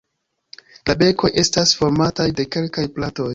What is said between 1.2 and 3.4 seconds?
estas formataj de kelkaj platoj.